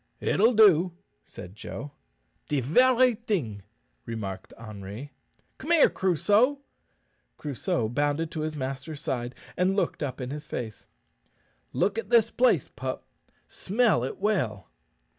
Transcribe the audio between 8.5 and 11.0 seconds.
master's side, and looked up in his face.